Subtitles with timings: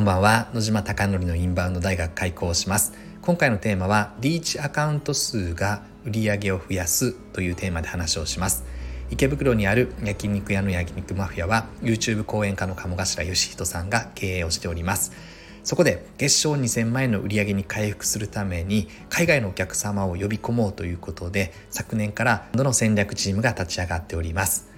[0.00, 0.48] こんばんは。
[0.54, 2.94] 野島貴則のインバウンド大学開講します。
[3.20, 8.64] 今回のテーマはリーチアカウント数が売り上げを増やすというテーマで話をします。
[9.10, 15.12] 池袋にある焼肉屋の焼肉マフィアは YouTube 講演家の鴨頭義人さんが経営をしております。
[15.64, 24.70] そこで月賞2000万円の売り上げに回復するために海外のお客様を呼び込もうということで昨年からどの戦略チームが立ち上がっております。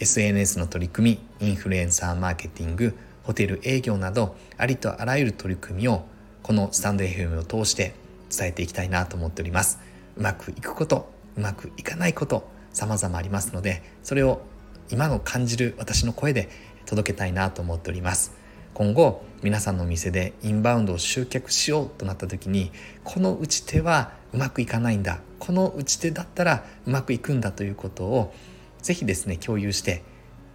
[0.00, 2.94] SNS の取り組みインフルエンサーマーケティング
[3.28, 6.06] ホテル営業などありとあらゆる取り組みを
[6.42, 7.94] このスタンド FM を通して
[8.34, 9.80] 伝えていきたいなと思っております。
[10.16, 14.40] うまくいくことうまくいかないこと様々ありますのでそれを
[14.88, 16.48] 今の感じる私の声で
[16.86, 18.32] 届けたいなと思っております。
[18.72, 22.72] 今後皆さんのお店でインバウンドを集客しようとなった時に
[23.04, 25.18] この打ち手はうまくいかないんだ。
[25.38, 28.32] この打ち手だったらうまくいくんだということを
[28.80, 30.02] ぜひですね共有して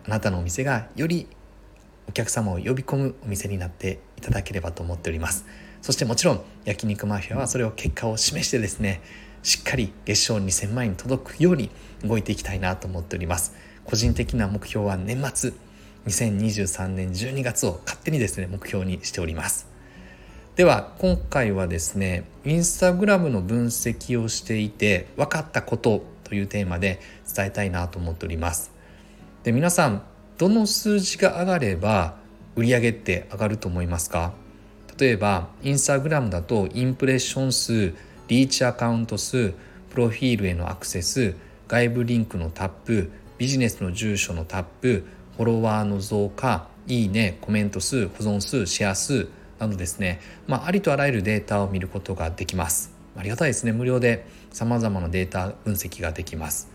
[0.08, 1.28] あなたのお店がより
[2.08, 5.46] お客様を呼び込むお店になっていただければと思っております。
[5.82, 9.02] そしてもちろん焼肉マフィアはそれを結果を示してですね
[9.44, 11.70] しっかり月賞2000万円に届くように
[12.06, 13.54] 動いていきたいなと思っております。
[13.86, 15.52] 個人的な目標は年末
[16.08, 19.68] 2023年12月を勝手にですね目標にしております。
[20.56, 27.02] では今回はですねインスタグラムの分析をしていて分かったことというテーマで
[27.34, 28.72] 伝えたいなと思っております。
[29.44, 30.04] で皆さん
[30.38, 32.16] どの数字が上がれば
[32.56, 34.34] 売上って上がると思いますか？
[34.98, 37.94] 例えばインスタグラムだとインプレッション数
[38.28, 39.54] リーチアカウント数
[39.90, 41.36] プロフィールへのアクセス
[41.68, 45.06] 外部リンクのタップビジネスの住所のタップ
[45.38, 49.28] フォロワーの増加いいねコメント数保存数シェア数
[49.60, 52.92] などですね、まあ、ありとあらゆるデータを見ることができます。
[53.16, 53.72] ありがたいですね。
[53.72, 56.70] 無料で様々なデータ分析ができます。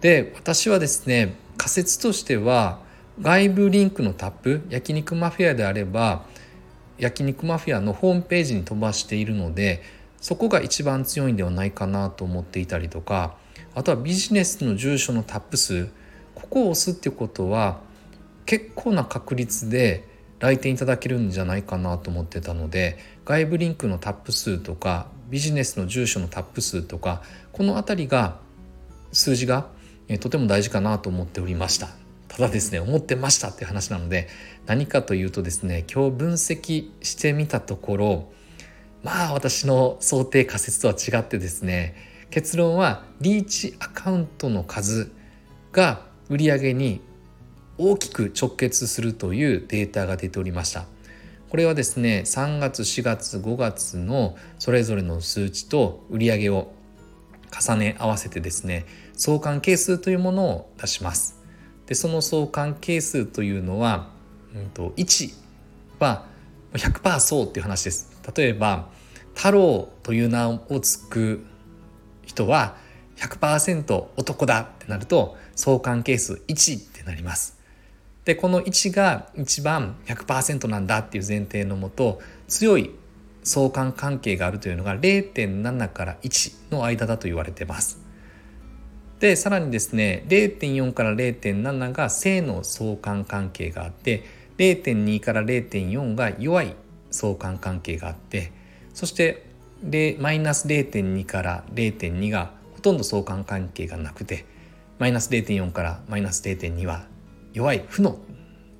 [0.00, 1.34] で私はですね
[1.66, 2.78] 仮説としては
[3.20, 6.24] 外部リンクのタップ焼肉マフィアであれば
[6.96, 9.82] 焼肉マフィアのホームページに飛ばしているので
[10.20, 13.34] そこが一番強いんではないかなと思っていたりとか
[13.74, 15.88] あとはビジネスの住所のタップ数
[16.36, 17.80] ここを押すっていうことは
[18.44, 20.04] 結構な確率で
[20.38, 28.38] 来店いただけるんじゃないかなと思ってたので外部リンクのタップ数とかビジネスの住所のタップ数とかこの辺りが
[29.10, 29.74] 数字が
[30.20, 31.88] とても大事かなと思っておりました。
[32.28, 34.28] ただですね思ってましたっていう話なので
[34.66, 38.32] 何かというとですね今日分析してみたところ
[39.02, 41.94] まあ私の想定仮説とは違ってですね
[42.30, 45.12] 結論はリーチアカウントの数
[45.72, 47.00] が売上に
[47.78, 50.86] 大きく直結するというデータが出ておりました。
[51.48, 56.72] これはですね3月4月5月のそれぞれの数値と売上を
[57.58, 58.84] 重ね合わせてですね
[59.16, 61.40] 相関係数というものを出します。
[61.86, 64.10] でその相関係数というのは、
[64.54, 65.32] うんと、1
[65.98, 66.26] は
[66.74, 68.10] 100%そうっていう話です。
[68.36, 68.88] 例えば
[69.34, 71.46] 太郎という名を付く
[72.24, 72.76] 人は
[73.16, 77.56] 100%男だってなると相関係数1ってなります。
[78.24, 82.90] でこの1が一番100%なんだっていう前提のもと強い
[83.44, 88.05] 相関関係があるというのが0.7から1の間だと言われてます。
[89.20, 94.24] でさらにですね0.4から0.7が正の相関関係があって
[94.58, 96.74] 0.2から0.4が弱い
[97.10, 98.52] 相関関係があって
[98.94, 99.46] そして
[100.18, 104.44] マイナス0.2から0.2がほとんど相関関係がなくて
[104.98, 107.06] マイナス0.4からマイナス0.2は
[107.52, 108.18] 弱い負の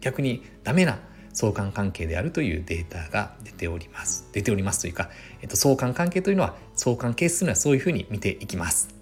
[0.00, 0.98] 逆にダメな
[1.32, 4.26] 相関関係であるというデータが出ております。
[4.32, 5.10] 出ておりますというか、
[5.42, 8.95] えっと、相関関係というのは相関係数にはそういうふうに見ていきます。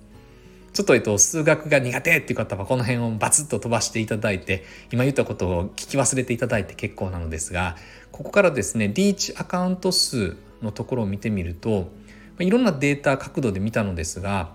[0.75, 7.77] ちょっと、えっと、数学が苦手っていう方はこの辺をバツッと飛ばしていただいて、今言ったことを聞き忘れていただいて結構なのですが、
[8.11, 11.93] ここからですね、リーチアカウント数のところを見てみると、
[12.41, 14.53] いろんなデータ角度で見たのですが、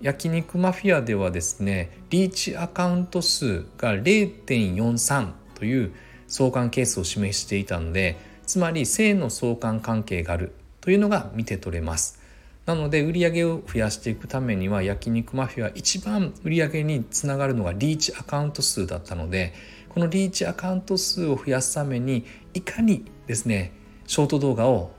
[0.00, 5.92] 焼肉マフィアではですね、リーチアカウント数が0.43という
[6.28, 8.16] 相関係数を示していたので、
[8.46, 12.24] つまり正の相関関係があるというのが見て取れます。
[12.66, 19.54] なので売り上げを増やしていくためには焼肉マフィア一番売り上げにつながるのがリーチアカウント数だったので
[19.88, 23.72] このリーチアカウント数を増やすためにいかにですね
[24.06, 24.90] ショート動画を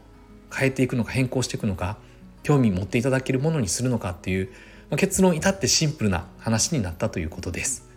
[0.54, 1.98] 変えていくのか変更していくのか
[2.42, 4.50] 興味持っていただけるものにするのかっていう、
[4.90, 7.90] まあ、結論至ってシンプルな話になったということです。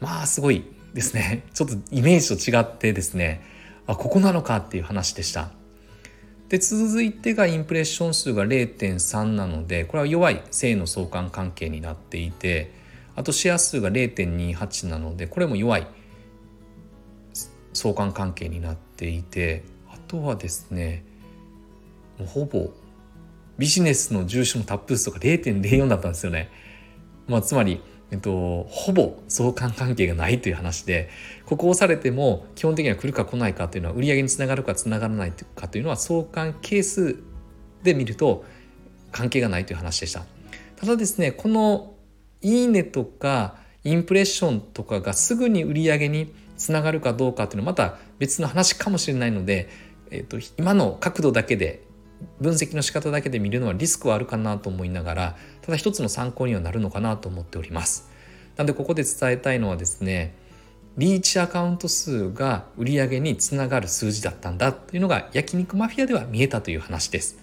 [0.00, 3.40] まあすごいですねちょっとイメージと違ってですね
[3.86, 5.61] あここなのかっていう話でした。
[6.52, 12.70] で続いてがインプレッション数が0.3なのでこれは弱い正の相関関係になっていて
[13.16, 15.86] あとシェア数が0.28なのでこれも弱い
[17.72, 21.06] 相関関係になっていてあとはですね
[22.18, 22.68] もうほぼ
[23.56, 26.50] ビジネスの住所のタップ数とか0.04だったんですよね。
[27.28, 27.80] まあ、つまり、
[28.12, 31.08] えっと、ほぼ相関関係がないという話で
[31.46, 37.16] ここを押されても基本的には来るか来ないかというのは売り上げにつながるかつながらないかというのは相関係数
[37.82, 38.44] で見ると
[39.12, 40.24] 関係がないという話でした。
[40.76, 41.94] ただですねこの
[42.42, 49.70] いいねとかインプレッションとかがすぐに売り上げにつながるかどうかっていうのはまた別の話かもしれないので、
[50.10, 51.82] えーと、今の角度だけで
[52.40, 58.10] 分析の仕方だけで見るのはリスクはあるかなと思いながらただ一つの参考にはなるのかなと思っております。
[58.56, 60.34] なんでここで伝えたいのはですね
[60.98, 67.41] リーチアカウント数が売り上げにつながる数字だったんだというのが焼肉マフィアでは見えたという話です。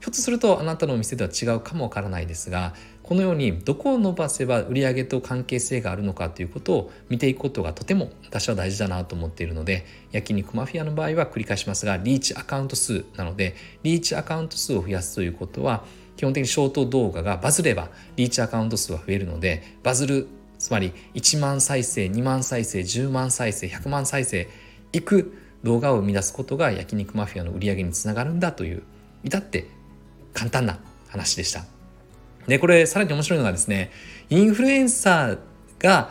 [0.00, 15.84] ひょっとするとあなたのお店では違うかもわからないですがこのようにどこを伸ばせば売上と関係性があるのかということを見ていくことがとても私は大事だなと思っているので焼肉マフィアの場合は繰り返しますがリーチアカウント数なのでリーチアカウント数を増やすということは
[16.16, 20.26] 基本的にショート動画がバズればリーチアカウント数は増えるのでバズる
[20.58, 24.48] つまり1万再生2万再生10万再生100万再生
[24.92, 28.82] いく動画を生み出すことが焼肉マフィアの売り上げにつながるんだという
[29.24, 29.66] 至って
[30.36, 30.78] 簡単な
[31.08, 31.64] 話でした。
[32.46, 33.90] で、これさらに面白いのがですね、
[34.28, 35.38] インフルエンサー
[35.82, 36.10] が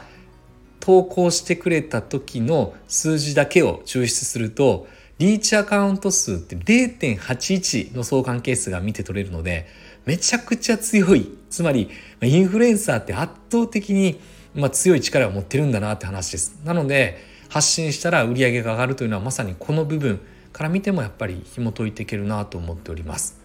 [0.79, 4.87] 投稿してくれた時の数字だけを抽出すると、
[5.19, 9.67] リーチアカウント数って0.81の相関係数が見て取れるので、
[10.05, 11.31] めちゃくちゃ強い。
[11.49, 11.89] つまり、
[12.21, 14.19] インフルエンサーって圧倒的に、
[14.53, 16.59] まあ、強い力を持ってるんだなって話です。
[16.65, 20.19] なので、発信したら売り上げが上がるというのはまさにこの部分
[20.51, 23.44] から見てもやっぱり紐解いていけるなと思っております。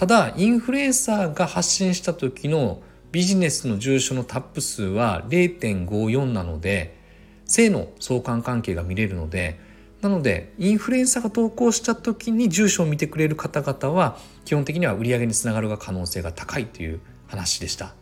[0.00, 2.80] ただインフルエンサーが発信した時の
[3.12, 6.96] ビジネスの住所のタップ数は0.54なので
[7.44, 9.60] 正の相関関係が見れるので
[10.00, 14.16] なのでインフルエンサーが投稿した時に住所を見てくれる方々は
[14.46, 17.92] 基本的には売り上げにつながるが可能性が高いという話でした。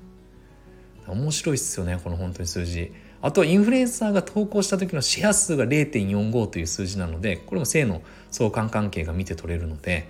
[1.08, 2.92] 面白いっすよねこの本当に数字。
[3.22, 10.08] あとインフルエンサーが投稿した時のシェア数が0.45という数字なのでこれも正の相関関係が見て取れるので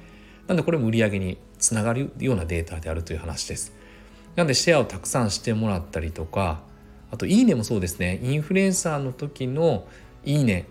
[0.48, 3.72] なんでこれも売り上げにつながるようなデータであるという話です。
[4.36, 6.60] なんでシェアをたくさんしてもらったりとか
[7.10, 9.88] あといいねもそうですねインフルエンサーの時の
[10.24, 10.68] いいね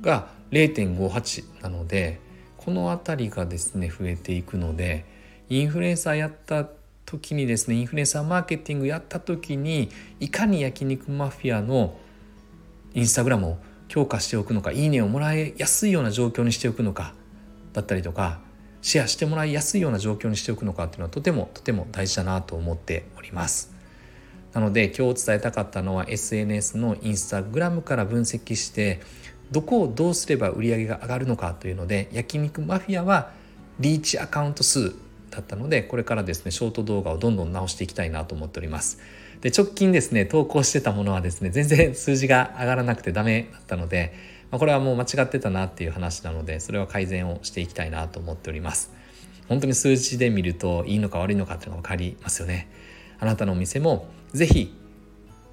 [0.00, 2.20] が0.58なので
[2.56, 5.04] この辺りがですね増えていくので
[5.48, 6.66] インフルエンサーやった
[7.06, 9.88] 時にですねインフルエンサーマーケティングやった時に
[10.18, 11.96] いかに焼肉マフィアの
[12.94, 13.58] インスタグラムを
[13.88, 17.14] 強化しておくのかいいねをもらいやすいような状況にしておくのか
[17.72, 18.40] だったりとか
[18.82, 23.72] シェアしてもらいやすいような状況にしておくのかっていうのはとてもとても大事だなと思っております。
[24.52, 29.00] なので今日伝えたかったのは SNS のインスタグラムから分析して
[29.52, 33.30] どこをどうすれば売り上げが上がるのかというので焼肉マフィアは
[33.78, 34.94] リーチアカウント数
[35.30, 38.98] だったのでこれからですねショート動画をどんどん直していきたいなと思っております
[39.40, 44.12] で直近ですね投稿してたものはですね全然数字が上がらなくてダメだったので
[44.50, 48.92] まあ、これはもう間違ってたなっていう話なのでそれは改善をしていきたいなと思っております。
[49.48, 52.70] 本当に数字で見るといいのか悪いのかっていうのが分かりますよね。
[53.18, 54.74] あなたのお店も是非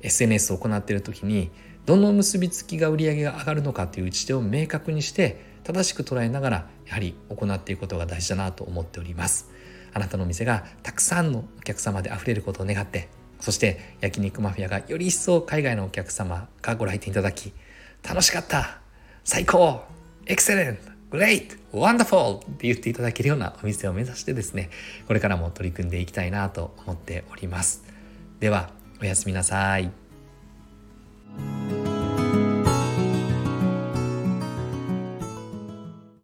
[0.01, 1.49] SNS を行っている時に
[1.85, 9.49] どの結びつきが売り上げが上がるのかという打ち手を明確にして正しく捉えながらやはり行っていくことが大事だなと思っております。
[9.93, 17.53] あなたのお店がたくさんのお客様で溢れることを願ってそして焼肉マフィアがより一層海外のお客様がご来店いただき
[18.03, 18.86] 楽しかった。
[19.29, 19.83] 最高
[20.25, 24.69] excellent great wonderful って言っていただけるようなお店を目指してですね、
[25.05, 27.83] これからも取り組んでいきたいなと思っております。
[28.39, 28.69] では、
[29.01, 30.06] おやすみなさい。